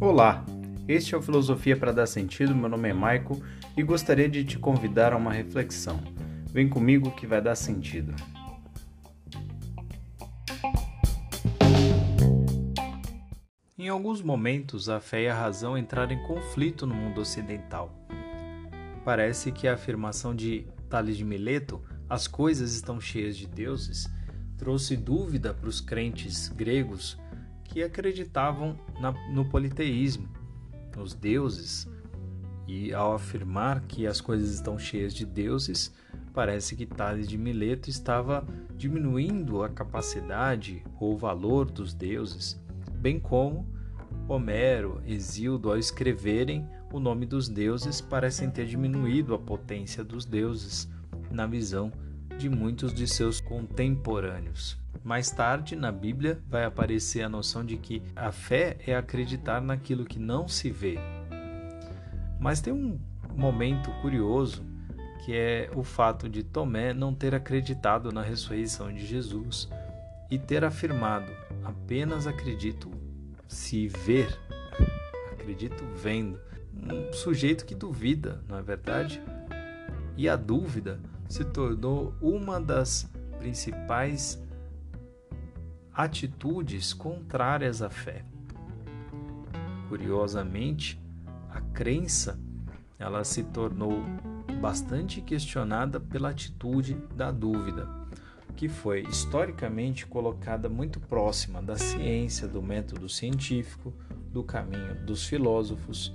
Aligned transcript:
Olá, 0.00 0.44
este 0.86 1.14
é 1.14 1.18
o 1.18 1.22
Filosofia 1.22 1.76
para 1.76 1.92
Dar 1.92 2.06
Sentido. 2.06 2.54
Meu 2.54 2.68
nome 2.68 2.88
é 2.88 2.92
Maico 2.92 3.42
e 3.76 3.82
gostaria 3.82 4.28
de 4.28 4.44
te 4.44 4.58
convidar 4.58 5.12
a 5.12 5.16
uma 5.16 5.32
reflexão. 5.32 6.00
Vem 6.52 6.68
comigo 6.68 7.10
que 7.10 7.26
vai 7.26 7.42
dar 7.42 7.54
sentido. 7.54 8.14
Em 13.78 13.88
alguns 13.88 14.22
momentos, 14.22 14.88
a 14.88 15.00
fé 15.00 15.22
e 15.22 15.28
a 15.28 15.34
razão 15.34 15.76
entraram 15.76 16.12
em 16.12 16.26
conflito 16.26 16.86
no 16.86 16.94
mundo 16.94 17.20
ocidental. 17.20 17.92
Parece 19.04 19.52
que 19.52 19.68
a 19.68 19.74
afirmação 19.74 20.34
de 20.34 20.66
Tales 20.88 21.16
de 21.16 21.24
Mileto, 21.24 21.82
as 22.08 22.26
coisas 22.26 22.74
estão 22.74 23.00
cheias 23.00 23.36
de 23.36 23.46
deuses, 23.46 24.08
trouxe 24.56 24.96
dúvida 24.96 25.52
para 25.52 25.68
os 25.68 25.80
crentes 25.80 26.48
gregos 26.48 27.18
que 27.64 27.82
acreditavam 27.82 28.78
na, 29.00 29.12
no 29.30 29.44
politeísmo, 29.48 30.28
nos 30.96 31.14
deuses. 31.14 31.88
E 32.66 32.92
ao 32.92 33.14
afirmar 33.14 33.82
que 33.82 34.06
as 34.06 34.20
coisas 34.20 34.52
estão 34.52 34.78
cheias 34.78 35.14
de 35.14 35.24
deuses, 35.24 35.94
parece 36.34 36.74
que 36.74 36.84
Tales 36.84 37.28
de 37.28 37.38
Mileto 37.38 37.88
estava 37.88 38.46
diminuindo 38.76 39.62
a 39.62 39.68
capacidade 39.68 40.82
ou 40.98 41.16
valor 41.16 41.70
dos 41.70 41.94
deuses, 41.94 42.60
bem 42.98 43.20
como 43.20 43.66
Homero, 44.28 45.00
Exildo, 45.06 45.70
ao 45.70 45.78
escreverem 45.78 46.68
o 46.92 46.98
nome 46.98 47.26
dos 47.26 47.48
deuses, 47.48 48.00
parecem 48.00 48.50
ter 48.50 48.66
diminuído 48.66 49.34
a 49.34 49.38
potência 49.38 50.02
dos 50.02 50.24
deuses 50.24 50.88
na 51.30 51.46
visão 51.46 51.92
de 52.38 52.48
muitos 52.48 52.92
de 52.92 53.06
seus 53.06 53.40
contemporâneos. 53.40 54.78
Mais 55.02 55.30
tarde, 55.30 55.76
na 55.76 55.92
Bíblia, 55.92 56.40
vai 56.48 56.64
aparecer 56.64 57.22
a 57.22 57.28
noção 57.28 57.64
de 57.64 57.76
que 57.76 58.02
a 58.14 58.32
fé 58.32 58.76
é 58.86 58.94
acreditar 58.94 59.60
naquilo 59.60 60.04
que 60.04 60.18
não 60.18 60.48
se 60.48 60.70
vê. 60.70 60.98
Mas 62.40 62.60
tem 62.60 62.72
um 62.72 62.98
momento 63.34 63.90
curioso 64.02 64.64
que 65.24 65.34
é 65.34 65.70
o 65.74 65.82
fato 65.82 66.28
de 66.28 66.42
Tomé 66.42 66.94
não 66.94 67.12
ter 67.12 67.34
acreditado 67.34 68.12
na 68.12 68.22
ressurreição 68.22 68.92
de 68.92 69.04
Jesus 69.04 69.68
e 70.30 70.38
ter 70.38 70.64
afirmado: 70.64 71.32
apenas 71.64 72.26
acredito 72.26 72.90
se 73.48 73.88
ver, 73.88 74.38
acredito 75.32 75.84
vendo. 75.96 76.40
Um 76.74 77.12
sujeito 77.12 77.64
que 77.64 77.74
duvida, 77.74 78.40
não 78.48 78.58
é 78.58 78.62
verdade? 78.62 79.20
E 80.16 80.28
a 80.28 80.36
dúvida 80.36 81.00
se 81.28 81.44
tornou 81.44 82.14
uma 82.20 82.60
das 82.60 83.10
principais 83.38 84.42
atitudes 85.92 86.92
contrárias 86.92 87.82
à 87.82 87.88
fé. 87.88 88.24
Curiosamente, 89.88 91.00
a 91.50 91.60
crença 91.60 92.38
ela 92.98 93.24
se 93.24 93.44
tornou 93.44 94.02
bastante 94.60 95.20
questionada 95.20 96.00
pela 96.00 96.30
atitude 96.30 96.94
da 97.14 97.30
dúvida, 97.30 97.88
que 98.56 98.68
foi 98.68 99.02
historicamente 99.02 100.06
colocada 100.06 100.68
muito 100.68 100.98
próxima 100.98 101.62
da 101.62 101.76
ciência, 101.76 102.48
do 102.48 102.62
método 102.62 103.08
científico, 103.08 103.92
do 104.32 104.42
caminho 104.42 105.04
dos 105.04 105.26
filósofos 105.26 106.14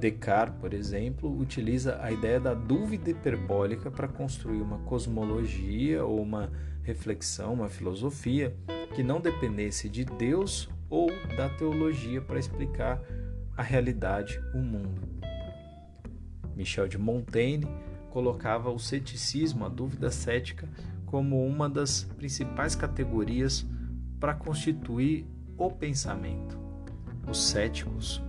Descartes, 0.00 0.58
por 0.58 0.72
exemplo, 0.72 1.38
utiliza 1.38 2.00
a 2.02 2.10
ideia 2.10 2.40
da 2.40 2.54
dúvida 2.54 3.10
hiperbólica 3.10 3.90
para 3.90 4.08
construir 4.08 4.62
uma 4.62 4.78
cosmologia 4.78 6.02
ou 6.02 6.22
uma 6.22 6.50
reflexão, 6.82 7.52
uma 7.52 7.68
filosofia 7.68 8.56
que 8.94 9.02
não 9.02 9.20
dependesse 9.20 9.90
de 9.90 10.06
Deus 10.06 10.70
ou 10.88 11.10
da 11.36 11.50
teologia 11.50 12.22
para 12.22 12.38
explicar 12.38 12.98
a 13.54 13.62
realidade, 13.62 14.42
o 14.54 14.58
mundo. 14.58 15.02
Michel 16.56 16.88
de 16.88 16.96
Montaigne 16.96 17.68
colocava 18.08 18.70
o 18.70 18.78
ceticismo, 18.78 19.66
a 19.66 19.68
dúvida 19.68 20.10
cética, 20.10 20.66
como 21.04 21.46
uma 21.46 21.68
das 21.68 22.04
principais 22.04 22.74
categorias 22.74 23.66
para 24.18 24.32
constituir 24.32 25.26
o 25.58 25.70
pensamento. 25.70 26.58
Os 27.28 27.50
céticos 27.50 28.22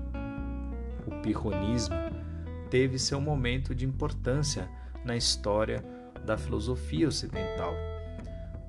pirronismo, 1.21 1.95
teve 2.69 2.97
seu 2.97 3.19
momento 3.19 3.75
de 3.75 3.85
importância 3.85 4.69
na 5.03 5.15
história 5.15 5.83
da 6.25 6.37
filosofia 6.37 7.07
ocidental. 7.07 7.73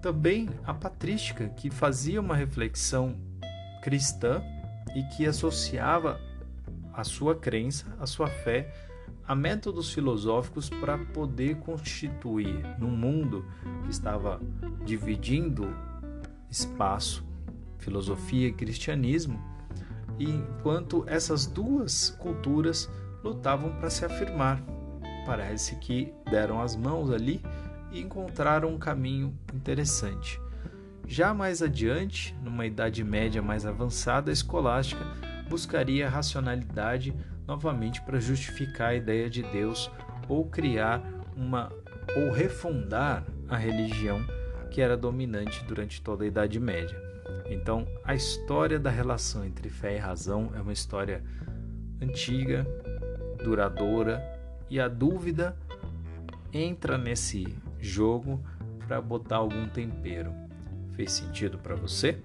Também 0.01 0.49
a 0.65 0.75
patrística, 0.75 1.49
que 1.51 1.71
fazia 1.71 2.21
uma 2.21 2.35
reflexão 2.35 3.17
cristã 3.83 4.43
e 4.95 5.03
que 5.05 5.27
associava 5.27 6.21
a 6.93 7.05
sua 7.05 7.35
crença, 7.35 7.87
a 8.01 8.07
sua 8.07 8.27
fé, 8.27 8.73
a 9.27 9.35
métodos 9.35 9.93
filosóficos 9.93 10.69
para 10.69 10.99
poder 10.99 11.57
constituir 11.57 12.61
num 12.79 12.91
mundo 12.91 13.47
que 13.85 13.91
estava 13.91 14.41
dividindo 14.85 15.75
espaço, 16.51 17.25
filosofia 17.79 18.49
e 18.49 18.53
cristianismo, 18.53 19.41
enquanto 20.25 21.05
essas 21.07 21.47
duas 21.47 22.11
culturas 22.11 22.91
lutavam 23.23 23.73
para 23.77 23.91
se 23.91 24.05
afirmar. 24.05 24.63
Parece 25.25 25.77
que 25.77 26.13
deram 26.31 26.61
as 26.61 26.75
mãos 26.77 27.11
ali 27.11 27.43
e 27.91 28.01
encontraram 28.01 28.71
um 28.71 28.79
caminho 28.79 29.37
interessante. 29.55 30.41
Já 31.07 31.35
mais 31.35 31.63
adiante, 31.63 32.35
numa 32.43 32.67
idade 32.67 33.05
média 33.05 33.43
mais 33.43 33.67
avançada, 33.67 34.31
a 34.31 34.33
escolástica 34.33 35.05
buscaria 35.49 36.07
a 36.07 36.11
racionalidade 36.11 37.15
novamente 37.47 38.01
para 38.03 38.19
justificar 38.19 38.91
a 38.91 38.95
ideia 38.95 39.29
de 39.29 39.43
Deus 39.43 39.91
ou 40.29 40.47
criar 40.47 41.03
uma 41.37 41.71
ou 42.17 42.33
refundar 42.33 43.25
a 43.49 43.57
religião 43.57 44.25
que 44.73 44.81
era 44.81 44.97
dominante 44.97 45.63
durante 45.65 46.01
toda 46.01 46.25
a 46.25 46.27
Idade 46.27 46.59
Média. 46.59 46.97
Então, 47.47 47.87
a 48.03 48.15
história 48.15 48.79
da 48.81 48.91
relação 48.91 49.45
entre 49.45 49.69
fé 49.69 49.97
e 49.97 49.99
razão 49.99 50.51
é 50.57 50.61
uma 50.61 50.73
história 50.73 51.23
antiga, 52.01 52.67
duradoura, 53.45 54.23
e 54.71 54.81
a 54.81 54.89
dúvida 54.89 55.55
entra 56.53 56.97
nesse 56.97 57.55
jogo 57.79 58.43
para 58.87 59.01
botar 59.01 59.37
algum 59.37 59.69
tempero. 59.69 60.33
Fez 60.97 61.13
sentido 61.13 61.59
para 61.59 61.75
você? 61.75 62.23